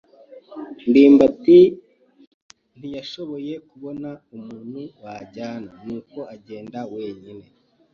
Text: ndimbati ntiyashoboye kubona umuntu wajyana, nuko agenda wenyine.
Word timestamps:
ndimbati 0.89 1.59
ntiyashoboye 2.77 3.53
kubona 3.69 4.09
umuntu 4.35 4.81
wajyana, 5.03 5.71
nuko 5.85 6.19
agenda 6.35 6.79
wenyine. 6.93 7.45